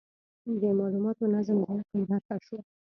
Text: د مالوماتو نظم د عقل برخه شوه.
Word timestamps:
د 0.61 0.63
مالوماتو 0.77 1.23
نظم 1.35 1.57
د 1.61 1.65
عقل 1.77 2.01
برخه 2.09 2.35
شوه. 2.45 2.59